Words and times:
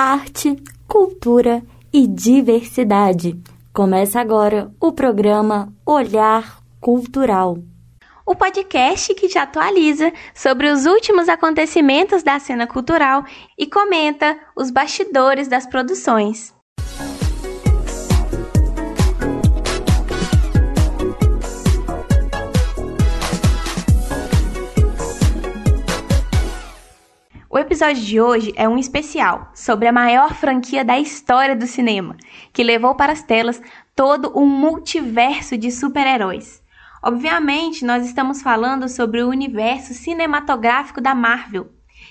arte, 0.00 0.56
cultura 0.88 1.62
e 1.92 2.06
diversidade. 2.06 3.38
Começa 3.70 4.18
agora 4.18 4.72
o 4.80 4.92
programa 4.92 5.70
Olhar 5.84 6.62
Cultural. 6.80 7.58
O 8.24 8.34
podcast 8.34 9.12
que 9.14 9.28
te 9.28 9.38
atualiza 9.38 10.10
sobre 10.34 10.70
os 10.70 10.86
últimos 10.86 11.28
acontecimentos 11.28 12.22
da 12.22 12.38
cena 12.38 12.66
cultural 12.66 13.24
e 13.58 13.66
comenta 13.66 14.38
os 14.56 14.70
bastidores 14.70 15.48
das 15.48 15.66
produções. 15.66 16.54
Episódio 27.60 28.02
de 28.02 28.20
hoje 28.20 28.52
é 28.56 28.68
um 28.68 28.78
especial 28.78 29.50
sobre 29.54 29.86
a 29.88 29.92
maior 29.92 30.34
franquia 30.34 30.84
da 30.84 30.98
história 30.98 31.54
do 31.54 31.66
cinema, 31.66 32.16
que 32.52 32.62
levou 32.62 32.94
para 32.94 33.12
as 33.12 33.22
telas 33.22 33.60
todo 33.94 34.32
um 34.38 34.46
multiverso 34.46 35.56
de 35.56 35.70
super-heróis. 35.70 36.62
Obviamente, 37.02 37.84
nós 37.84 38.04
estamos 38.06 38.42
falando 38.42 38.88
sobre 38.88 39.22
o 39.22 39.28
universo 39.28 39.94
cinematográfico 39.94 41.00
da 41.00 41.14
Marvel. 41.14 41.70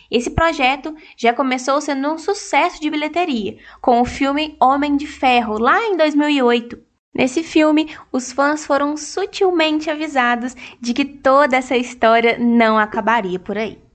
Esse 0.10 0.30
projeto 0.32 0.96
já 1.18 1.34
começou 1.34 1.80
sendo 1.80 2.12
um 2.12 2.18
sucesso 2.18 2.82
de 2.82 2.90
bilheteria, 2.90 3.58
com 3.82 4.02
o 4.02 4.06
filme 4.06 4.56
Homem 4.60 4.98
de 4.98 5.08
Ferro, 5.08 5.60
lá 5.60 5.80
em 5.84 5.96
2008. 5.96 6.80
Nesse 7.14 7.44
filme, 7.44 7.96
os 8.12 8.32
fãs 8.32 8.66
foram 8.66 8.96
sutilmente 8.96 9.90
avisados 9.90 10.56
de 10.80 10.94
que 10.94 11.06
toda 11.06 11.58
essa 11.58 11.76
história 11.76 12.38
não 12.40 12.78
acabaria 12.78 13.40
por 13.40 13.58
aí. 13.58 13.89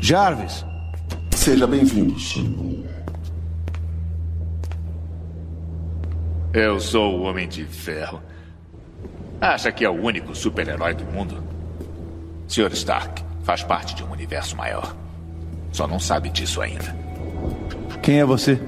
Jarvis. 0.00 0.64
Seja 1.34 1.66
bem-vindo. 1.66 2.14
Eu 6.52 6.80
sou 6.80 7.18
o 7.18 7.22
Homem 7.22 7.48
de 7.48 7.64
Ferro. 7.64 8.20
Acha 9.40 9.70
que 9.70 9.84
é 9.84 9.90
o 9.90 10.00
único 10.00 10.34
super-herói 10.34 10.94
do 10.94 11.04
mundo? 11.04 11.42
Sr. 12.46 12.72
Stark 12.72 13.22
faz 13.42 13.62
parte 13.62 13.94
de 13.94 14.02
um 14.02 14.10
universo 14.10 14.56
maior. 14.56 14.94
Só 15.72 15.86
não 15.86 15.98
sabe 15.98 16.30
disso 16.30 16.60
ainda. 16.60 16.96
Quem 18.02 18.20
é 18.20 18.24
você? 18.24 18.60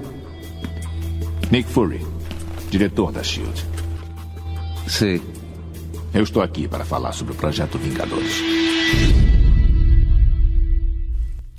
Nick 1.51 1.69
Fury, 1.69 2.05
diretor 2.69 3.11
da 3.11 3.23
SHIELD. 3.23 3.65
Sei. 4.87 5.21
Eu 6.13 6.23
estou 6.23 6.41
aqui 6.41 6.67
para 6.67 6.85
falar 6.85 7.11
sobre 7.13 7.33
o 7.33 7.35
projeto 7.35 7.77
Vingadores. 7.77 8.41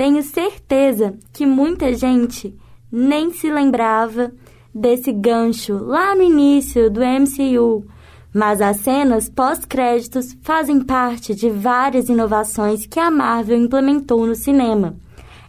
Tenho 0.02 0.20
certeza 0.24 1.14
que 1.32 1.46
muita 1.46 1.94
gente 1.94 2.58
nem 2.90 3.30
se 3.30 3.48
lembrava 3.48 4.32
desse 4.74 5.12
gancho 5.12 5.78
lá 5.78 6.12
no 6.16 6.22
início 6.22 6.90
do 6.90 7.02
MCU, 7.02 7.86
mas 8.34 8.60
as 8.60 8.78
cenas 8.78 9.28
pós-créditos 9.28 10.36
fazem 10.42 10.80
parte 10.80 11.36
de 11.36 11.48
várias 11.48 12.08
inovações 12.08 12.84
que 12.84 12.98
a 12.98 13.12
Marvel 13.12 13.56
implementou 13.56 14.26
no 14.26 14.34
cinema. 14.34 14.96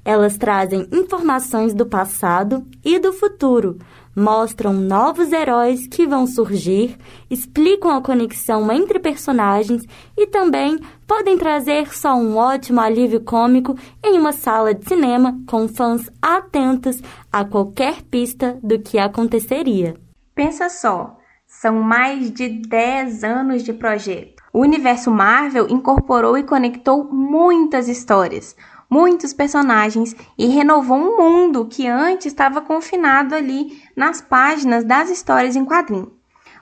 Elas 0.06 0.38
trazem 0.38 0.88
informações 0.92 1.73
do 1.73 1.88
passado 1.88 2.64
e 2.86 3.00
do 3.00 3.12
futuro, 3.12 3.80
mostram 4.16 4.73
novos 4.73 5.31
heróis 5.31 5.88
que 5.88 6.06
vão 6.06 6.28
surgir, 6.28 6.97
explicam 7.30 7.92
a 7.92 8.02
conexão 8.02 8.72
entre 8.72 9.00
personagens 9.00 9.83
e 10.17 10.28
também 10.28 10.80
podem 11.08 11.38
trazer 11.38 11.94
só 11.94 12.16
um 12.16 12.38
ótimo 12.38 12.80
alívio 12.80 13.22
cômico 13.22 13.75
em 14.03 14.17
uma 14.17 14.33
sala 14.33 14.73
de 14.73 14.88
cinema 14.88 15.39
com 15.47 15.67
fãs 15.67 16.09
atentos 16.22 17.02
a 17.31 17.44
qualquer 17.44 18.02
pista 18.03 18.58
do 18.64 18.80
que 18.80 18.97
aconteceria. 18.97 19.95
Pensa 20.36 20.70
só, 20.70 21.17
são 21.45 21.81
mais 21.81 22.31
de 22.31 22.50
10 22.50 23.23
anos 23.23 23.64
de 23.64 23.73
projeto. 23.73 24.42
O 24.52 24.59
universo 24.59 25.09
Marvel 25.09 25.67
incorporou 25.70 26.38
e 26.38 26.43
conectou 26.43 27.04
muitas 27.04 27.88
histórias 27.88 28.55
muitos 28.93 29.33
personagens 29.33 30.15
e 30.38 30.45
renovou 30.45 30.95
um 30.95 31.17
mundo 31.17 31.65
que 31.65 31.88
antes 31.88 32.27
estava 32.27 32.61
confinado 32.61 33.33
ali 33.33 33.82
nas 33.95 34.21
páginas 34.21 34.83
das 34.83 35.09
histórias 35.09 35.55
em 35.55 35.65
quadrinho. 35.65 36.11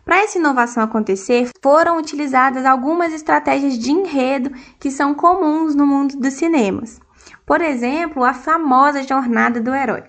Para 0.03 0.23
essa 0.23 0.37
inovação 0.37 0.83
acontecer, 0.83 1.49
foram 1.61 1.97
utilizadas 1.97 2.65
algumas 2.65 3.13
estratégias 3.13 3.77
de 3.77 3.91
enredo 3.91 4.51
que 4.79 4.89
são 4.89 5.13
comuns 5.13 5.75
no 5.75 5.85
mundo 5.85 6.17
dos 6.17 6.33
cinemas. 6.33 6.99
Por 7.45 7.61
exemplo, 7.61 8.23
a 8.23 8.33
famosa 8.33 9.03
jornada 9.03 9.61
do 9.61 9.73
herói. 9.73 10.03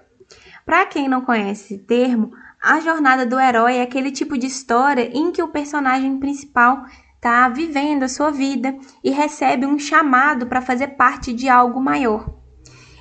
Para 0.65 0.87
quem 0.87 1.09
não 1.09 1.21
conhece 1.21 1.75
esse 1.75 1.79
termo, 1.85 2.33
a 2.63 2.81
jornada 2.81 3.27
do 3.27 3.39
herói 3.39 3.77
é 3.77 3.83
aquele 3.83 4.11
tipo 4.11 4.39
de 4.39 4.47
história 4.47 5.11
em 5.13 5.33
que 5.33 5.43
o 5.43 5.49
personagem 5.49 6.19
principal 6.19 6.85
está 7.17 7.49
vivendo 7.49 8.05
a 8.05 8.09
sua 8.09 8.31
vida 8.31 8.77
e 9.03 9.11
recebe 9.11 9.67
um 9.67 9.79
chamado 9.79 10.47
para 10.47 10.63
fazer 10.63 10.89
parte 10.89 11.33
de 11.33 11.49
algo 11.49 11.81
maior. 11.81 12.42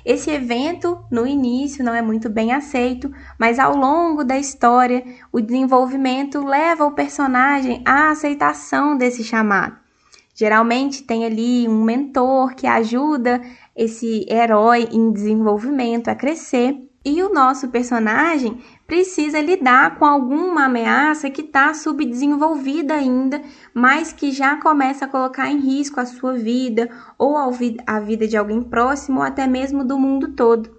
Esse 0.04 0.30
evento, 0.30 0.98
no 1.10 1.26
início, 1.26 1.84
não 1.84 1.94
é 1.94 2.02
muito 2.02 2.28
bem 2.28 2.52
aceito, 2.52 3.12
mas 3.38 3.58
ao 3.58 3.76
longo 3.76 4.24
da 4.24 4.36
história, 4.36 5.04
o 5.30 5.40
desenvolvimento 5.40 6.44
leva 6.44 6.84
o 6.84 6.92
personagem 6.92 7.82
à 7.84 8.10
aceitação 8.10 8.96
desse 8.96 9.22
chamado. 9.22 9.76
Geralmente 10.34 11.04
tem 11.04 11.24
ali 11.24 11.68
um 11.68 11.84
mentor 11.84 12.54
que 12.54 12.66
ajuda 12.66 13.40
esse 13.76 14.26
herói 14.28 14.88
em 14.90 15.12
desenvolvimento 15.12 16.08
a 16.08 16.14
crescer, 16.14 16.76
e 17.04 17.22
o 17.22 17.32
nosso 17.32 17.68
personagem 17.68 18.58
precisa 18.92 19.40
lidar 19.40 19.94
com 19.98 20.04
alguma 20.04 20.66
ameaça 20.66 21.30
que 21.30 21.40
está 21.40 21.72
subdesenvolvida 21.72 22.92
ainda, 22.92 23.40
mas 23.72 24.12
que 24.12 24.30
já 24.30 24.56
começa 24.56 25.06
a 25.06 25.08
colocar 25.08 25.48
em 25.48 25.60
risco 25.60 25.98
a 25.98 26.04
sua 26.04 26.34
vida 26.34 26.90
ou 27.16 27.38
a 27.38 28.00
vida 28.00 28.28
de 28.28 28.36
alguém 28.36 28.60
próximo 28.60 29.20
ou 29.20 29.24
até 29.24 29.46
mesmo 29.46 29.82
do 29.82 29.98
mundo 29.98 30.34
todo. 30.34 30.78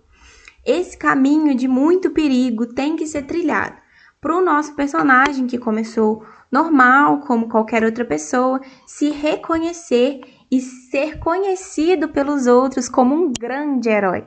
Esse 0.63 0.95
caminho 0.95 1.55
de 1.55 1.67
muito 1.67 2.11
perigo 2.11 2.67
tem 2.67 2.95
que 2.95 3.07
ser 3.07 3.23
trilhado 3.23 3.77
para 4.21 4.37
o 4.37 4.45
nosso 4.45 4.75
personagem 4.75 5.47
que 5.47 5.57
começou 5.57 6.23
normal, 6.51 7.21
como 7.21 7.49
qualquer 7.49 7.83
outra 7.83 8.05
pessoa, 8.05 8.61
se 8.85 9.09
reconhecer 9.09 10.21
e 10.51 10.61
ser 10.61 11.17
conhecido 11.17 12.09
pelos 12.09 12.45
outros 12.45 12.87
como 12.87 13.15
um 13.15 13.33
grande 13.33 13.89
herói. 13.89 14.23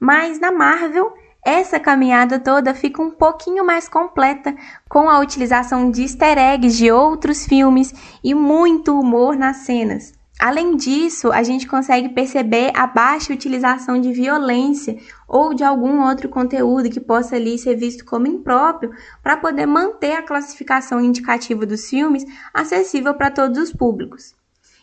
Mas 0.00 0.40
na 0.40 0.50
Marvel 0.50 1.14
essa 1.46 1.78
caminhada 1.78 2.40
toda 2.40 2.74
fica 2.74 3.00
um 3.00 3.12
pouquinho 3.12 3.64
mais 3.64 3.88
completa 3.88 4.52
com 4.88 5.08
a 5.08 5.20
utilização 5.20 5.92
de 5.92 6.02
easter 6.02 6.36
eggs 6.36 6.76
de 6.76 6.90
outros 6.90 7.46
filmes 7.46 7.94
e 8.22 8.34
muito 8.34 8.98
humor 8.98 9.36
nas 9.36 9.58
cenas. 9.58 10.12
Além 10.40 10.76
disso, 10.76 11.30
a 11.30 11.44
gente 11.44 11.68
consegue 11.68 12.08
perceber 12.08 12.72
a 12.74 12.84
baixa 12.84 13.32
utilização 13.32 14.00
de 14.00 14.12
violência 14.12 14.98
ou 15.28 15.54
de 15.54 15.62
algum 15.62 16.02
outro 16.02 16.28
conteúdo 16.28 16.90
que 16.90 16.98
possa 16.98 17.36
ali 17.36 17.56
ser 17.56 17.76
visto 17.76 18.04
como 18.04 18.26
impróprio 18.26 18.90
para 19.22 19.36
poder 19.36 19.66
manter 19.66 20.14
a 20.14 20.22
classificação 20.22 21.00
indicativa 21.00 21.64
dos 21.64 21.88
filmes 21.88 22.24
acessível 22.52 23.14
para 23.14 23.30
todos 23.30 23.56
os 23.56 23.72
públicos. 23.72 24.34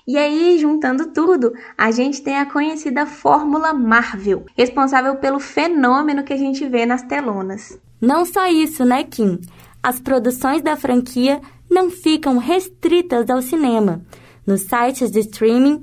E 0.05 0.17
aí, 0.17 0.57
juntando 0.59 1.13
tudo, 1.13 1.53
a 1.77 1.89
gente 1.89 2.21
tem 2.21 2.37
a 2.37 2.45
conhecida 2.45 3.05
Fórmula 3.05 3.73
Marvel, 3.73 4.45
responsável 4.57 5.15
pelo 5.15 5.39
fenômeno 5.39 6.23
que 6.23 6.33
a 6.33 6.37
gente 6.37 6.67
vê 6.67 6.85
nas 6.85 7.03
telonas. 7.03 7.79
Não 8.01 8.25
só 8.25 8.47
isso, 8.47 8.83
né, 8.83 9.05
Kim? 9.05 9.39
As 9.81 10.01
produções 10.01 10.61
da 10.61 10.75
franquia 10.75 11.39
não 11.71 11.89
ficam 11.89 12.37
restritas 12.37 13.29
ao 13.29 13.41
cinema. 13.41 14.01
Nos 14.45 14.63
sites 14.63 15.09
de 15.09 15.21
streaming, 15.21 15.81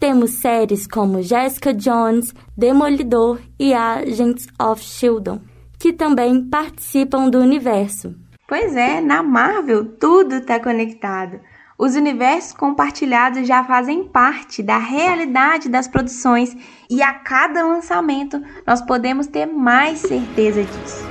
temos 0.00 0.30
séries 0.30 0.86
como 0.86 1.22
Jessica 1.22 1.74
Jones, 1.74 2.34
Demolidor 2.56 3.38
e 3.58 3.74
Agents 3.74 4.46
of 4.58 4.82
Shieldon, 4.82 5.40
que 5.78 5.92
também 5.92 6.42
participam 6.48 7.28
do 7.28 7.38
universo. 7.38 8.14
Pois 8.48 8.74
é, 8.74 9.00
na 9.02 9.22
Marvel 9.22 9.84
tudo 9.98 10.36
está 10.36 10.58
conectado. 10.58 11.38
Os 11.80 11.94
universos 11.94 12.52
compartilhados 12.52 13.46
já 13.46 13.62
fazem 13.62 14.02
parte 14.02 14.64
da 14.64 14.78
realidade 14.78 15.68
das 15.68 15.86
produções 15.86 16.56
e 16.90 17.00
a 17.00 17.14
cada 17.14 17.64
lançamento 17.64 18.42
nós 18.66 18.82
podemos 18.82 19.28
ter 19.28 19.46
mais 19.46 20.00
certeza 20.00 20.64
disso. 20.64 21.06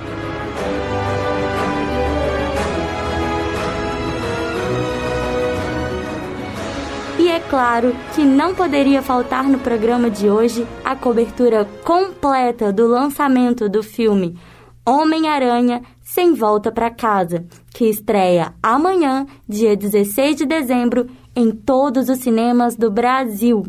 E 7.17 7.29
é 7.29 7.39
claro 7.49 7.95
que 8.13 8.25
não 8.25 8.53
poderia 8.53 9.01
faltar 9.01 9.45
no 9.45 9.59
programa 9.59 10.09
de 10.09 10.29
hoje 10.29 10.67
a 10.83 10.97
cobertura 10.97 11.63
completa 11.85 12.73
do 12.73 12.85
lançamento 12.87 13.69
do 13.69 13.81
filme 13.81 14.37
Homem-Aranha 14.85 15.81
Sem 16.09 16.33
Volta 16.33 16.71
para 16.71 16.89
Casa, 16.89 17.45
que 17.73 17.83
estreia 17.83 18.53
amanhã, 18.63 19.25
dia 19.45 19.75
16 19.75 20.37
de 20.37 20.45
dezembro, 20.45 21.05
em 21.35 21.51
todos 21.51 22.07
os 22.07 22.19
cinemas 22.19 22.77
do 22.77 22.89
Brasil. 22.89 23.65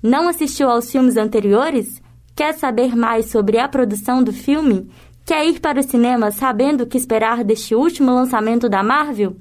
Não 0.00 0.28
assistiu 0.28 0.70
aos 0.70 0.88
filmes 0.88 1.16
anteriores? 1.16 2.00
Quer 2.36 2.54
saber 2.54 2.94
mais 2.94 3.26
sobre 3.26 3.58
a 3.58 3.66
produção 3.66 4.22
do 4.22 4.32
filme? 4.32 4.88
Quer 5.26 5.44
ir 5.44 5.58
para 5.58 5.80
o 5.80 5.82
cinema 5.82 6.30
sabendo 6.30 6.84
o 6.84 6.86
que 6.86 6.96
esperar 6.96 7.42
deste 7.42 7.74
último 7.74 8.14
lançamento 8.14 8.68
da 8.68 8.84
Marvel? 8.84 9.34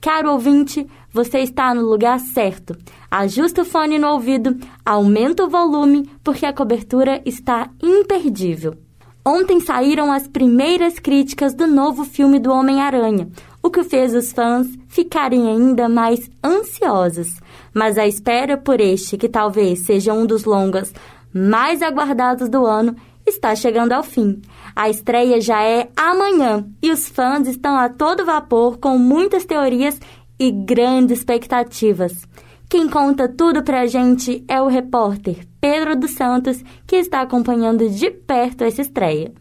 Caro 0.00 0.32
ouvinte, 0.32 0.84
você 1.12 1.38
está 1.38 1.72
no 1.72 1.82
lugar 1.82 2.18
certo. 2.18 2.76
Ajusta 3.08 3.62
o 3.62 3.64
fone 3.64 3.96
no 3.96 4.08
ouvido, 4.08 4.58
aumenta 4.84 5.44
o 5.44 5.48
volume, 5.48 6.10
porque 6.24 6.46
a 6.46 6.52
cobertura 6.52 7.22
está 7.24 7.70
imperdível. 7.80 8.83
Ontem 9.26 9.58
saíram 9.58 10.12
as 10.12 10.28
primeiras 10.28 10.98
críticas 10.98 11.54
do 11.54 11.66
novo 11.66 12.04
filme 12.04 12.38
do 12.38 12.52
Homem-Aranha, 12.52 13.26
o 13.62 13.70
que 13.70 13.82
fez 13.82 14.14
os 14.14 14.32
fãs 14.32 14.66
ficarem 14.86 15.48
ainda 15.48 15.88
mais 15.88 16.30
ansiosos. 16.44 17.28
Mas 17.72 17.96
a 17.96 18.06
espera 18.06 18.58
por 18.58 18.82
este, 18.82 19.16
que 19.16 19.26
talvez 19.26 19.86
seja 19.86 20.12
um 20.12 20.26
dos 20.26 20.44
longas 20.44 20.92
mais 21.32 21.80
aguardados 21.80 22.50
do 22.50 22.66
ano, 22.66 22.94
está 23.26 23.56
chegando 23.56 23.92
ao 23.92 24.02
fim. 24.02 24.42
A 24.76 24.90
estreia 24.90 25.40
já 25.40 25.62
é 25.62 25.88
amanhã 25.96 26.66
e 26.82 26.90
os 26.90 27.08
fãs 27.08 27.48
estão 27.48 27.78
a 27.78 27.88
todo 27.88 28.26
vapor 28.26 28.76
com 28.76 28.98
muitas 28.98 29.46
teorias 29.46 29.98
e 30.38 30.50
grandes 30.50 31.20
expectativas. 31.20 32.28
Quem 32.68 32.86
conta 32.90 33.26
tudo 33.26 33.62
pra 33.62 33.86
gente 33.86 34.44
é 34.46 34.60
o 34.60 34.68
repórter 34.68 35.46
Pedro 35.64 35.96
dos 35.96 36.10
Santos, 36.10 36.62
que 36.86 36.96
está 36.96 37.22
acompanhando 37.22 37.88
de 37.88 38.10
perto 38.10 38.64
essa 38.64 38.82
estreia. 38.82 39.32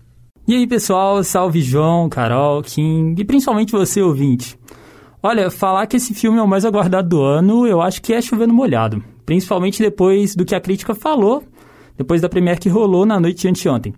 E 0.48 0.56
aí, 0.56 0.66
pessoal, 0.66 1.22
salve 1.22 1.62
João, 1.62 2.08
Carol, 2.08 2.64
Kim 2.64 3.14
e 3.18 3.26
principalmente 3.26 3.74
você, 3.74 4.02
ouvinte. 4.02 4.58
Olha, 5.22 5.52
falar 5.52 5.86
que 5.86 5.98
esse 5.98 6.14
filme 6.14 6.40
é 6.40 6.42
o 6.42 6.48
mais 6.48 6.64
aguardado 6.64 7.10
do 7.10 7.22
ano, 7.22 7.68
eu 7.68 7.82
acho 7.82 8.02
que 8.02 8.14
é 8.14 8.22
chovendo 8.22 8.54
molhado. 8.54 9.04
Principalmente 9.26 9.84
depois 9.84 10.34
do 10.34 10.46
que 10.46 10.56
a 10.56 10.62
crítica 10.62 10.96
falou, 10.96 11.44
depois 11.98 12.22
da 12.22 12.30
premiere 12.30 12.58
que 12.58 12.70
rolou 12.70 13.06
na 13.06 13.20
noite 13.20 13.42
de 13.42 13.50
anteontem. 13.50 13.94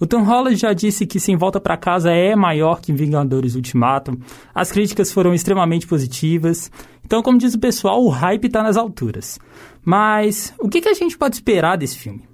O 0.00 0.06
Tom 0.06 0.22
Holland 0.22 0.56
já 0.56 0.72
disse 0.72 1.04
que 1.04 1.20
Sem 1.20 1.36
Volta 1.36 1.60
para 1.60 1.76
Casa 1.76 2.10
é 2.10 2.34
maior 2.34 2.80
que 2.80 2.90
Vingadores 2.90 3.54
Ultimato. 3.54 4.18
As 4.54 4.72
críticas 4.72 5.12
foram 5.12 5.34
extremamente 5.34 5.86
positivas. 5.86 6.72
Então, 7.04 7.22
como 7.22 7.36
diz 7.36 7.52
o 7.52 7.58
pessoal, 7.58 8.02
o 8.02 8.08
hype 8.08 8.46
está 8.46 8.62
nas 8.62 8.78
alturas. 8.78 9.38
Mas 9.84 10.54
o 10.58 10.70
que, 10.70 10.80
que 10.80 10.88
a 10.88 10.94
gente 10.94 11.18
pode 11.18 11.36
esperar 11.36 11.76
desse 11.76 11.98
filme? 11.98 12.26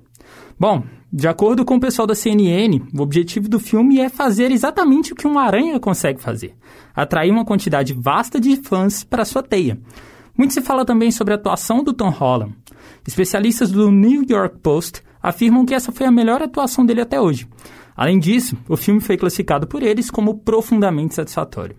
Bom, 0.56 0.84
de 1.12 1.26
acordo 1.26 1.64
com 1.64 1.74
o 1.74 1.80
pessoal 1.80 2.06
da 2.06 2.14
CNN, 2.14 2.82
o 2.96 3.02
objetivo 3.02 3.48
do 3.48 3.58
filme 3.58 3.98
é 3.98 4.08
fazer 4.08 4.52
exatamente 4.52 5.12
o 5.12 5.16
que 5.16 5.26
uma 5.26 5.42
aranha 5.42 5.80
consegue 5.80 6.20
fazer: 6.22 6.54
atrair 6.94 7.32
uma 7.32 7.44
quantidade 7.44 7.92
vasta 7.92 8.38
de 8.38 8.56
fãs 8.56 9.02
para 9.02 9.24
sua 9.24 9.42
teia. 9.42 9.76
Muito 10.38 10.54
se 10.54 10.60
fala 10.60 10.84
também 10.84 11.10
sobre 11.10 11.34
a 11.34 11.36
atuação 11.36 11.82
do 11.82 11.92
Tom 11.92 12.10
Holland. 12.10 12.54
Especialistas 13.04 13.72
do 13.72 13.90
New 13.90 14.24
York 14.28 14.58
Post 14.58 15.02
afirmam 15.26 15.66
que 15.66 15.74
essa 15.74 15.90
foi 15.90 16.06
a 16.06 16.10
melhor 16.12 16.40
atuação 16.40 16.86
dele 16.86 17.00
até 17.00 17.20
hoje. 17.20 17.48
Além 17.96 18.16
disso, 18.16 18.56
o 18.68 18.76
filme 18.76 19.00
foi 19.00 19.16
classificado 19.16 19.66
por 19.66 19.82
eles 19.82 20.08
como 20.08 20.38
profundamente 20.38 21.16
satisfatório. 21.16 21.74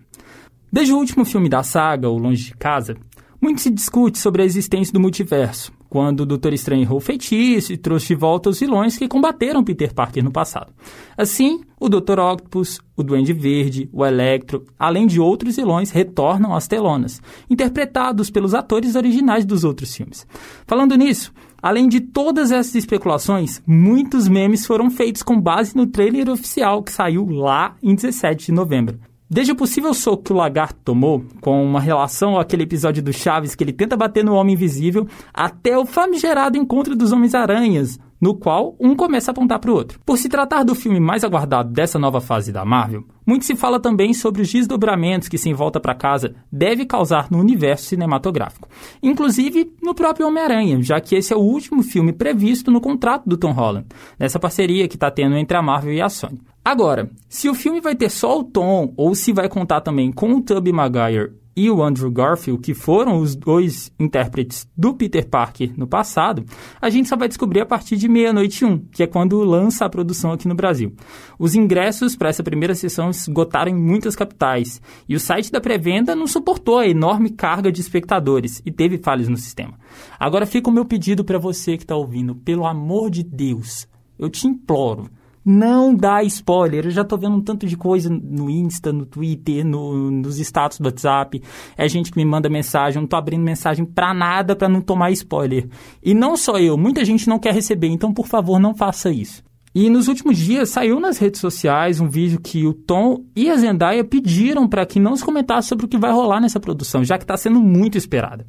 Desde 0.70 0.92
o 0.92 0.98
último 0.98 1.24
filme 1.24 1.48
da 1.48 1.62
saga, 1.62 2.10
O 2.10 2.18
Longe 2.18 2.44
de 2.44 2.54
Casa, 2.54 2.94
muito 3.40 3.62
se 3.62 3.70
discute 3.70 4.18
sobre 4.18 4.42
a 4.42 4.44
existência 4.44 4.92
do 4.92 5.00
multiverso, 5.00 5.72
quando 5.88 6.20
o 6.20 6.26
Doutor 6.26 6.52
Estranho 6.52 6.82
errou 6.82 6.98
o 6.98 7.00
feitiço 7.00 7.72
e 7.72 7.78
trouxe 7.78 8.08
de 8.08 8.16
volta 8.16 8.50
os 8.50 8.60
vilões 8.60 8.98
que 8.98 9.08
combateram 9.08 9.64
Peter 9.64 9.94
Parker 9.94 10.22
no 10.22 10.30
passado. 10.30 10.70
Assim, 11.16 11.62
o 11.80 11.88
Dr. 11.88 12.18
Octopus, 12.18 12.80
o 12.94 13.02
Duende 13.02 13.32
Verde, 13.32 13.88
o 13.90 14.04
Electro, 14.04 14.66
além 14.78 15.06
de 15.06 15.18
outros 15.18 15.56
vilões, 15.56 15.90
retornam 15.90 16.54
às 16.54 16.68
telonas, 16.68 17.22
interpretados 17.48 18.28
pelos 18.28 18.52
atores 18.52 18.94
originais 18.94 19.46
dos 19.46 19.64
outros 19.64 19.96
filmes. 19.96 20.26
Falando 20.66 20.94
nisso, 20.96 21.32
Além 21.60 21.88
de 21.88 22.00
todas 22.00 22.52
essas 22.52 22.76
especulações, 22.76 23.60
muitos 23.66 24.28
memes 24.28 24.64
foram 24.64 24.90
feitos 24.90 25.22
com 25.22 25.40
base 25.40 25.76
no 25.76 25.86
trailer 25.86 26.28
oficial 26.28 26.82
que 26.82 26.92
saiu 26.92 27.26
lá 27.28 27.74
em 27.82 27.94
17 27.96 28.46
de 28.46 28.52
novembro. 28.52 29.00
Desde 29.30 29.52
o 29.52 29.56
possível 29.56 29.92
soco 29.92 30.22
que 30.22 30.32
o 30.32 30.36
lagarto 30.36 30.78
tomou, 30.82 31.22
com 31.40 31.62
uma 31.62 31.80
relação 31.80 32.38
àquele 32.38 32.62
episódio 32.62 33.02
do 33.02 33.12
Chaves 33.12 33.54
que 33.54 33.62
ele 33.62 33.74
tenta 33.74 33.96
bater 33.96 34.24
no 34.24 34.34
Homem 34.34 34.54
Invisível, 34.54 35.06
até 35.34 35.76
o 35.76 35.84
famigerado 35.84 36.56
encontro 36.56 36.96
dos 36.96 37.12
Homens-Aranhas, 37.12 37.98
no 38.20 38.34
qual 38.34 38.76
um 38.80 38.94
começa 38.94 39.30
a 39.30 39.32
apontar 39.32 39.58
para 39.58 39.70
o 39.70 39.74
outro. 39.74 40.00
Por 40.04 40.18
se 40.18 40.28
tratar 40.28 40.64
do 40.64 40.74
filme 40.74 41.00
mais 41.00 41.24
aguardado 41.24 41.72
dessa 41.72 41.98
nova 41.98 42.20
fase 42.20 42.52
da 42.52 42.64
Marvel, 42.64 43.04
muito 43.26 43.44
se 43.44 43.54
fala 43.54 43.78
também 43.78 44.14
sobre 44.14 44.42
os 44.42 44.52
desdobramentos 44.52 45.28
que 45.28 45.38
Sem 45.38 45.54
Volta 45.54 45.78
para 45.78 45.94
Casa 45.94 46.34
deve 46.50 46.86
causar 46.86 47.30
no 47.30 47.38
universo 47.38 47.86
cinematográfico, 47.86 48.68
inclusive 49.02 49.72
no 49.82 49.94
próprio 49.94 50.26
Homem-Aranha, 50.26 50.82
já 50.82 51.00
que 51.00 51.14
esse 51.14 51.32
é 51.32 51.36
o 51.36 51.40
último 51.40 51.82
filme 51.82 52.12
previsto 52.12 52.70
no 52.70 52.80
contrato 52.80 53.28
do 53.28 53.36
Tom 53.36 53.52
Holland, 53.52 53.86
nessa 54.18 54.38
parceria 54.38 54.88
que 54.88 54.96
está 54.96 55.10
tendo 55.10 55.36
entre 55.36 55.56
a 55.56 55.62
Marvel 55.62 55.92
e 55.92 56.00
a 56.00 56.08
Sony. 56.08 56.40
Agora, 56.64 57.10
se 57.28 57.48
o 57.48 57.54
filme 57.54 57.80
vai 57.80 57.94
ter 57.94 58.10
só 58.10 58.38
o 58.38 58.44
Tom 58.44 58.92
ou 58.96 59.14
se 59.14 59.32
vai 59.32 59.48
contar 59.48 59.80
também 59.80 60.12
com 60.12 60.34
o 60.34 60.42
Tobey 60.42 60.72
Maguire 60.72 61.32
e 61.58 61.68
o 61.68 61.82
Andrew 61.82 62.08
Garfield, 62.08 62.62
que 62.62 62.72
foram 62.72 63.18
os 63.18 63.34
dois 63.34 63.92
intérpretes 63.98 64.68
do 64.76 64.94
Peter 64.94 65.28
Parker 65.28 65.72
no 65.76 65.88
passado, 65.88 66.44
a 66.80 66.88
gente 66.88 67.08
só 67.08 67.16
vai 67.16 67.26
descobrir 67.26 67.60
a 67.60 67.66
partir 67.66 67.96
de 67.96 68.08
meia-noite 68.08 68.64
um, 68.64 68.78
que 68.78 69.02
é 69.02 69.08
quando 69.08 69.42
lança 69.42 69.84
a 69.84 69.90
produção 69.90 70.30
aqui 70.30 70.46
no 70.46 70.54
Brasil. 70.54 70.94
Os 71.36 71.56
ingressos 71.56 72.14
para 72.14 72.28
essa 72.28 72.44
primeira 72.44 72.76
sessão 72.76 73.10
esgotaram 73.10 73.72
em 73.72 73.74
muitas 73.74 74.14
capitais, 74.14 74.80
e 75.08 75.16
o 75.16 75.20
site 75.20 75.50
da 75.50 75.60
pré-venda 75.60 76.14
não 76.14 76.28
suportou 76.28 76.78
a 76.78 76.86
enorme 76.86 77.30
carga 77.30 77.72
de 77.72 77.80
espectadores 77.80 78.62
e 78.64 78.70
teve 78.70 78.96
falhas 78.96 79.26
no 79.26 79.36
sistema. 79.36 79.74
Agora 80.16 80.46
fica 80.46 80.70
o 80.70 80.72
meu 80.72 80.84
pedido 80.84 81.24
para 81.24 81.40
você 81.40 81.76
que 81.76 81.82
está 81.82 81.96
ouvindo, 81.96 82.36
pelo 82.36 82.66
amor 82.66 83.10
de 83.10 83.24
Deus, 83.24 83.88
eu 84.16 84.30
te 84.30 84.46
imploro, 84.46 85.10
não 85.44 85.94
dá 85.94 86.22
spoiler. 86.22 86.86
Eu 86.86 86.90
já 86.90 87.04
tô 87.04 87.16
vendo 87.16 87.36
um 87.36 87.40
tanto 87.40 87.66
de 87.66 87.76
coisa 87.76 88.10
no 88.10 88.50
Insta, 88.50 88.92
no 88.92 89.06
Twitter, 89.06 89.64
no, 89.64 90.10
nos 90.10 90.38
status 90.38 90.78
do 90.78 90.86
WhatsApp. 90.86 91.42
É 91.76 91.88
gente 91.88 92.10
que 92.10 92.18
me 92.18 92.24
manda 92.24 92.48
mensagem, 92.48 92.98
eu 92.98 93.02
não 93.02 93.08
tô 93.08 93.16
abrindo 93.16 93.42
mensagem 93.42 93.84
pra 93.84 94.12
nada 94.12 94.54
pra 94.54 94.68
não 94.68 94.80
tomar 94.80 95.10
spoiler. 95.12 95.68
E 96.02 96.14
não 96.14 96.36
só 96.36 96.58
eu, 96.58 96.76
muita 96.76 97.04
gente 97.04 97.28
não 97.28 97.38
quer 97.38 97.54
receber, 97.54 97.88
então 97.88 98.12
por 98.12 98.26
favor 98.26 98.58
não 98.58 98.74
faça 98.74 99.10
isso. 99.10 99.42
E 99.74 99.90
nos 99.90 100.08
últimos 100.08 100.38
dias 100.38 100.70
saiu 100.70 100.98
nas 100.98 101.18
redes 101.18 101.40
sociais 101.40 102.00
um 102.00 102.08
vídeo 102.08 102.40
que 102.40 102.66
o 102.66 102.72
Tom 102.72 103.24
e 103.36 103.50
a 103.50 103.56
Zendaya 103.56 104.02
pediram 104.02 104.66
para 104.66 104.86
que 104.86 104.98
não 104.98 105.14
se 105.14 105.24
comentasse 105.24 105.68
sobre 105.68 105.84
o 105.86 105.88
que 105.88 105.98
vai 105.98 106.10
rolar 106.10 106.40
nessa 106.40 106.58
produção, 106.58 107.04
já 107.04 107.18
que 107.18 107.24
está 107.24 107.36
sendo 107.36 107.60
muito 107.60 107.96
esperada. 107.96 108.46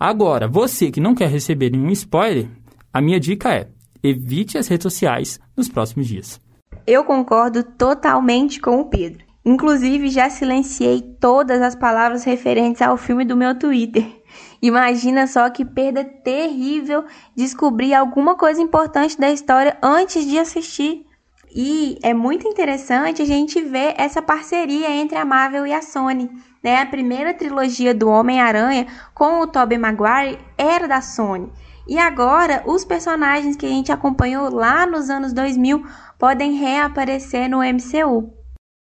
Agora, 0.00 0.48
você 0.48 0.90
que 0.90 1.00
não 1.00 1.14
quer 1.14 1.28
receber 1.28 1.70
nenhum 1.70 1.90
spoiler, 1.90 2.48
a 2.92 3.00
minha 3.00 3.20
dica 3.20 3.54
é: 3.54 3.68
evite 4.04 4.58
as 4.58 4.68
redes 4.68 4.82
sociais 4.82 5.40
nos 5.56 5.68
próximos 5.68 6.06
dias. 6.06 6.40
Eu 6.86 7.02
concordo 7.04 7.64
totalmente 7.64 8.60
com 8.60 8.78
o 8.78 8.84
Pedro. 8.84 9.24
Inclusive, 9.44 10.08
já 10.08 10.30
silenciei 10.30 11.02
todas 11.20 11.60
as 11.60 11.74
palavras 11.74 12.24
referentes 12.24 12.80
ao 12.80 12.96
filme 12.96 13.24
do 13.24 13.36
meu 13.36 13.58
Twitter. 13.58 14.04
Imagina 14.60 15.26
só 15.26 15.50
que 15.50 15.64
perda 15.64 16.04
terrível 16.04 17.04
descobrir 17.36 17.94
alguma 17.94 18.36
coisa 18.36 18.60
importante 18.62 19.18
da 19.18 19.30
história 19.30 19.76
antes 19.82 20.26
de 20.26 20.38
assistir. 20.38 21.06
E 21.54 21.98
é 22.02 22.12
muito 22.12 22.48
interessante 22.48 23.22
a 23.22 23.24
gente 23.24 23.60
ver 23.60 23.94
essa 23.96 24.20
parceria 24.20 24.90
entre 24.90 25.16
a 25.16 25.24
Marvel 25.24 25.66
e 25.66 25.72
a 25.72 25.82
Sony. 25.82 26.30
Né? 26.64 26.80
A 26.80 26.86
primeira 26.86 27.34
trilogia 27.34 27.94
do 27.94 28.08
Homem-Aranha 28.08 28.86
com 29.12 29.40
o 29.40 29.46
Tobey 29.46 29.76
Maguire 29.76 30.38
era 30.56 30.88
da 30.88 31.02
Sony. 31.02 31.52
E 31.86 31.98
agora, 31.98 32.62
os 32.64 32.82
personagens 32.82 33.54
que 33.54 33.66
a 33.66 33.68
gente 33.68 33.92
acompanhou 33.92 34.50
lá 34.50 34.86
nos 34.86 35.10
anos 35.10 35.34
2000 35.34 35.84
podem 36.18 36.54
reaparecer 36.54 37.50
no 37.50 37.58
MCU. 37.58 38.32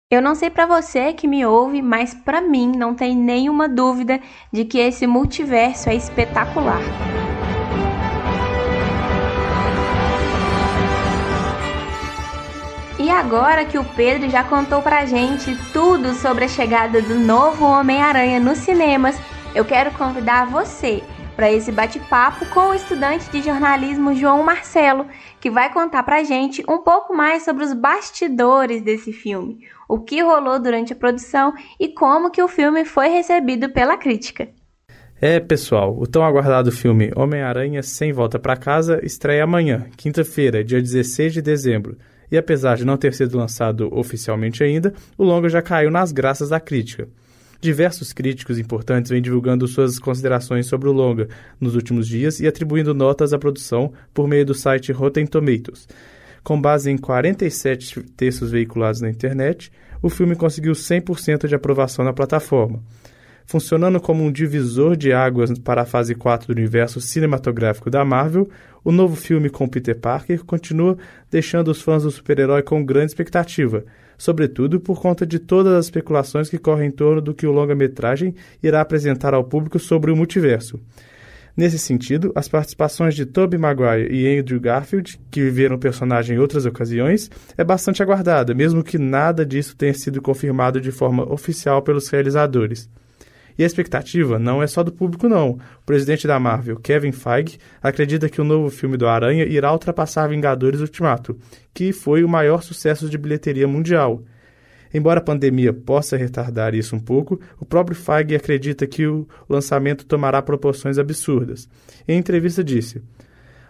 Eu 0.08 0.22
não 0.22 0.36
sei 0.36 0.50
para 0.50 0.66
você 0.66 1.12
que 1.12 1.26
me 1.26 1.44
ouve, 1.44 1.82
mas 1.82 2.14
para 2.14 2.40
mim 2.40 2.70
não 2.76 2.94
tem 2.94 3.16
nenhuma 3.16 3.68
dúvida 3.68 4.20
de 4.52 4.64
que 4.64 4.78
esse 4.78 5.06
multiverso 5.06 5.88
é 5.88 5.96
espetacular. 5.96 7.21
Agora 13.12 13.66
que 13.66 13.78
o 13.78 13.84
Pedro 13.84 14.28
já 14.30 14.42
contou 14.42 14.80
pra 14.80 15.04
gente 15.04 15.54
tudo 15.70 16.14
sobre 16.14 16.46
a 16.46 16.48
chegada 16.48 17.02
do 17.02 17.14
novo 17.14 17.64
Homem-Aranha 17.64 18.40
nos 18.40 18.58
cinemas, 18.58 19.16
eu 19.54 19.66
quero 19.66 19.90
convidar 19.92 20.46
você 20.46 21.02
para 21.36 21.52
esse 21.52 21.70
bate-papo 21.70 22.46
com 22.46 22.70
o 22.70 22.74
estudante 22.74 23.30
de 23.30 23.42
jornalismo 23.42 24.14
João 24.14 24.42
Marcelo, 24.42 25.06
que 25.40 25.50
vai 25.50 25.70
contar 25.70 26.02
para 26.04 26.24
gente 26.24 26.64
um 26.66 26.78
pouco 26.78 27.14
mais 27.14 27.44
sobre 27.44 27.64
os 27.64 27.74
bastidores 27.74 28.82
desse 28.82 29.12
filme, 29.12 29.58
o 29.86 30.00
que 30.00 30.22
rolou 30.22 30.58
durante 30.58 30.94
a 30.94 30.96
produção 30.96 31.52
e 31.78 31.88
como 31.88 32.30
que 32.30 32.42
o 32.42 32.48
filme 32.48 32.84
foi 32.84 33.08
recebido 33.08 33.68
pela 33.70 33.98
crítica. 33.98 34.48
É, 35.20 35.38
pessoal, 35.38 35.96
o 35.98 36.06
tão 36.06 36.24
aguardado 36.24 36.72
filme 36.72 37.12
Homem-Aranha 37.14 37.82
Sem 37.82 38.10
Volta 38.10 38.38
para 38.38 38.56
Casa 38.56 39.00
estreia 39.04 39.44
amanhã, 39.44 39.86
quinta-feira, 39.96 40.64
dia 40.64 40.80
16 40.80 41.34
de 41.34 41.42
dezembro. 41.42 41.96
E 42.32 42.38
apesar 42.38 42.78
de 42.78 42.84
não 42.86 42.96
ter 42.96 43.12
sido 43.12 43.36
lançado 43.36 43.94
oficialmente 43.94 44.64
ainda, 44.64 44.94
o 45.18 45.22
longa 45.22 45.50
já 45.50 45.60
caiu 45.60 45.90
nas 45.90 46.10
graças 46.12 46.48
da 46.48 46.58
crítica. 46.58 47.06
Diversos 47.60 48.14
críticos 48.14 48.58
importantes 48.58 49.10
vêm 49.10 49.20
divulgando 49.20 49.68
suas 49.68 49.98
considerações 49.98 50.66
sobre 50.66 50.88
o 50.88 50.92
longa 50.92 51.28
nos 51.60 51.74
últimos 51.74 52.08
dias 52.08 52.40
e 52.40 52.46
atribuindo 52.46 52.94
notas 52.94 53.34
à 53.34 53.38
produção 53.38 53.92
por 54.14 54.26
meio 54.26 54.46
do 54.46 54.54
site 54.54 54.90
Rotten 54.92 55.26
Tomatoes. 55.26 55.86
Com 56.42 56.58
base 56.58 56.90
em 56.90 56.96
47 56.96 58.02
textos 58.16 58.50
veiculados 58.50 59.02
na 59.02 59.10
internet, 59.10 59.70
o 60.00 60.08
filme 60.08 60.34
conseguiu 60.34 60.72
100% 60.72 61.46
de 61.46 61.54
aprovação 61.54 62.02
na 62.02 62.14
plataforma. 62.14 62.82
Funcionando 63.46 64.00
como 64.00 64.24
um 64.24 64.32
divisor 64.32 64.96
de 64.96 65.12
águas 65.12 65.58
para 65.58 65.82
a 65.82 65.86
fase 65.86 66.14
4 66.14 66.46
do 66.46 66.58
universo 66.58 67.00
cinematográfico 67.00 67.90
da 67.90 68.04
Marvel, 68.04 68.48
o 68.84 68.90
novo 68.90 69.16
filme 69.16 69.50
com 69.50 69.68
Peter 69.68 69.98
Parker 69.98 70.44
continua 70.44 70.96
deixando 71.30 71.68
os 71.70 71.80
fãs 71.80 72.02
do 72.02 72.10
super-herói 72.10 72.62
com 72.62 72.84
grande 72.84 73.12
expectativa, 73.12 73.84
sobretudo 74.16 74.80
por 74.80 75.00
conta 75.00 75.26
de 75.26 75.38
todas 75.38 75.72
as 75.74 75.86
especulações 75.86 76.48
que 76.48 76.58
correm 76.58 76.88
em 76.88 76.92
torno 76.92 77.20
do 77.20 77.34
que 77.34 77.46
o 77.46 77.52
longa-metragem 77.52 78.34
irá 78.62 78.80
apresentar 78.80 79.34
ao 79.34 79.44
público 79.44 79.78
sobre 79.78 80.10
o 80.10 80.16
multiverso. 80.16 80.80
Nesse 81.54 81.78
sentido, 81.78 82.32
as 82.34 82.48
participações 82.48 83.14
de 83.14 83.26
Tobey 83.26 83.58
Maguire 83.58 84.08
e 84.10 84.38
Andrew 84.38 84.58
Garfield, 84.58 85.20
que 85.30 85.42
viveram 85.42 85.76
o 85.76 85.78
personagem 85.78 86.36
em 86.36 86.40
outras 86.40 86.64
ocasiões, 86.64 87.30
é 87.58 87.62
bastante 87.62 88.02
aguardada, 88.02 88.54
mesmo 88.54 88.82
que 88.82 88.96
nada 88.96 89.44
disso 89.44 89.76
tenha 89.76 89.92
sido 89.92 90.22
confirmado 90.22 90.80
de 90.80 90.90
forma 90.90 91.30
oficial 91.30 91.82
pelos 91.82 92.08
realizadores. 92.08 92.88
E 93.58 93.62
a 93.62 93.66
expectativa 93.66 94.38
não 94.38 94.62
é 94.62 94.66
só 94.66 94.82
do 94.82 94.92
público, 94.92 95.28
não. 95.28 95.50
O 95.50 95.86
presidente 95.86 96.26
da 96.26 96.38
Marvel, 96.40 96.76
Kevin 96.76 97.12
Feige, 97.12 97.58
acredita 97.82 98.28
que 98.28 98.40
o 98.40 98.44
novo 98.44 98.70
filme 98.70 98.96
do 98.96 99.06
Aranha 99.06 99.44
irá 99.44 99.72
ultrapassar 99.72 100.28
Vingadores 100.28 100.80
Ultimato, 100.80 101.38
que 101.72 101.92
foi 101.92 102.24
o 102.24 102.28
maior 102.28 102.62
sucesso 102.62 103.08
de 103.08 103.18
bilheteria 103.18 103.68
mundial. 103.68 104.22
Embora 104.94 105.20
a 105.20 105.22
pandemia 105.22 105.72
possa 105.72 106.16
retardar 106.16 106.74
isso 106.74 106.94
um 106.94 107.00
pouco, 107.00 107.40
o 107.58 107.64
próprio 107.64 107.96
Feige 107.96 108.34
acredita 108.34 108.86
que 108.86 109.06
o 109.06 109.26
lançamento 109.48 110.04
tomará 110.04 110.42
proporções 110.42 110.98
absurdas. 110.98 111.68
Em 112.06 112.18
entrevista 112.18 112.62
disse: 112.62 113.02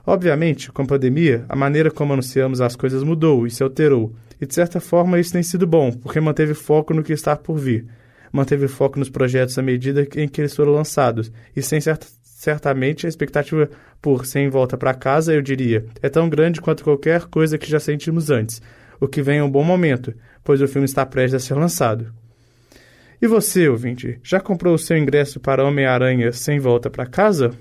Obviamente, 0.04 0.72
com 0.72 0.82
a 0.82 0.86
pandemia, 0.86 1.44
a 1.48 1.54
maneira 1.54 1.90
como 1.90 2.12
anunciamos 2.12 2.60
as 2.60 2.74
coisas 2.74 3.04
mudou 3.04 3.46
e 3.46 3.50
se 3.50 3.62
alterou. 3.62 4.12
E 4.40 4.46
de 4.46 4.54
certa 4.54 4.80
forma 4.80 5.20
isso 5.20 5.32
tem 5.32 5.42
sido 5.42 5.66
bom, 5.66 5.92
porque 5.92 6.20
manteve 6.20 6.54
foco 6.54 6.92
no 6.92 7.04
que 7.04 7.12
está 7.12 7.36
por 7.36 7.56
vir. 7.56 7.86
Manteve 8.32 8.66
foco 8.66 8.98
nos 8.98 9.10
projetos 9.10 9.58
à 9.58 9.62
medida 9.62 10.08
em 10.16 10.26
que 10.26 10.40
eles 10.40 10.56
foram 10.56 10.72
lançados. 10.72 11.30
E 11.54 11.60
sem 11.60 11.80
certa, 11.80 12.06
certamente 12.22 13.06
a 13.06 13.08
expectativa 13.08 13.68
por 14.00 14.26
Sem 14.26 14.48
Volta 14.48 14.76
para 14.76 14.94
Casa, 14.94 15.32
eu 15.32 15.42
diria, 15.42 15.86
é 16.00 16.08
tão 16.08 16.28
grande 16.28 16.60
quanto 16.60 16.82
qualquer 16.82 17.26
coisa 17.26 17.58
que 17.58 17.70
já 17.70 17.78
sentimos 17.78 18.30
antes. 18.30 18.62
O 18.98 19.06
que 19.06 19.22
vem 19.22 19.38
é 19.38 19.44
um 19.44 19.50
bom 19.50 19.62
momento, 19.62 20.14
pois 20.42 20.60
o 20.62 20.66
filme 20.66 20.86
está 20.86 21.04
prestes 21.04 21.34
a 21.34 21.46
ser 21.46 21.54
lançado. 21.54 22.12
E 23.20 23.26
você, 23.28 23.68
ouvinte, 23.68 24.18
já 24.24 24.40
comprou 24.40 24.74
o 24.74 24.78
seu 24.78 24.96
ingresso 24.96 25.38
para 25.38 25.64
Homem-Aranha 25.64 26.32
sem 26.32 26.58
volta 26.58 26.90
para 26.90 27.06
casa? 27.06 27.52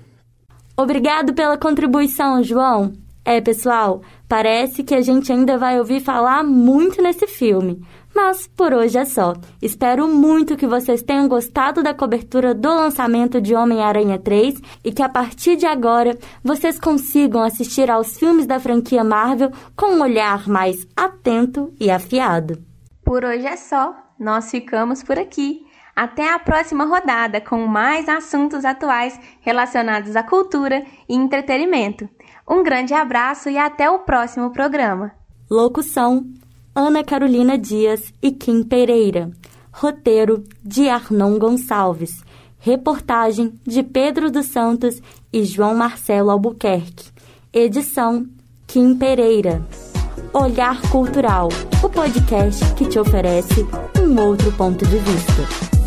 Obrigado 0.76 1.34
pela 1.34 1.56
contribuição, 1.56 2.42
João. 2.42 2.92
É, 3.24 3.40
pessoal, 3.40 4.02
parece 4.28 4.82
que 4.82 4.94
a 4.94 5.00
gente 5.00 5.30
ainda 5.30 5.56
vai 5.56 5.78
ouvir 5.78 6.00
falar 6.00 6.42
muito 6.42 7.00
nesse 7.00 7.28
filme. 7.28 7.80
Mas 8.14 8.46
por 8.46 8.72
hoje 8.74 8.98
é 8.98 9.04
só. 9.04 9.34
Espero 9.60 10.06
muito 10.06 10.56
que 10.56 10.66
vocês 10.66 11.02
tenham 11.02 11.26
gostado 11.26 11.82
da 11.82 11.94
cobertura 11.94 12.54
do 12.54 12.68
lançamento 12.68 13.40
de 13.40 13.54
Homem-Aranha 13.54 14.18
3 14.18 14.60
e 14.84 14.92
que 14.92 15.02
a 15.02 15.08
partir 15.08 15.56
de 15.56 15.66
agora 15.66 16.18
vocês 16.44 16.78
consigam 16.78 17.42
assistir 17.42 17.90
aos 17.90 18.18
filmes 18.18 18.46
da 18.46 18.60
franquia 18.60 19.02
Marvel 19.02 19.50
com 19.74 19.94
um 19.94 20.02
olhar 20.02 20.46
mais 20.48 20.86
atento 20.96 21.72
e 21.80 21.90
afiado. 21.90 22.62
Por 23.04 23.24
hoje 23.24 23.46
é 23.46 23.56
só. 23.56 23.94
Nós 24.18 24.50
ficamos 24.50 25.02
por 25.02 25.18
aqui. 25.18 25.66
Até 25.94 26.32
a 26.32 26.38
próxima 26.38 26.84
rodada 26.84 27.40
com 27.40 27.66
mais 27.66 28.08
assuntos 28.08 28.64
atuais 28.64 29.18
relacionados 29.40 30.16
à 30.16 30.22
cultura 30.22 30.84
e 31.08 31.14
entretenimento. 31.14 32.08
Um 32.48 32.62
grande 32.62 32.94
abraço 32.94 33.50
e 33.50 33.58
até 33.58 33.90
o 33.90 34.00
próximo 34.00 34.50
programa. 34.50 35.12
Locução: 35.50 36.24
Ana 36.74 37.04
Carolina 37.04 37.58
Dias 37.58 38.14
e 38.22 38.30
Kim 38.30 38.62
Pereira. 38.62 39.30
Roteiro 39.70 40.42
de 40.64 40.88
Arnon 40.88 41.38
Gonçalves. 41.38 42.24
Reportagem 42.58 43.60
de 43.66 43.82
Pedro 43.82 44.30
dos 44.30 44.46
Santos 44.46 45.02
e 45.30 45.44
João 45.44 45.74
Marcelo 45.74 46.30
Albuquerque. 46.30 47.10
Edição: 47.52 48.26
Kim 48.66 48.96
Pereira. 48.96 49.62
Olhar 50.32 50.80
Cultural 50.90 51.50
o 51.84 51.88
podcast 51.90 52.64
que 52.74 52.88
te 52.88 52.98
oferece 52.98 53.66
um 54.00 54.18
outro 54.18 54.50
ponto 54.52 54.86
de 54.86 54.96
vista. 54.96 55.81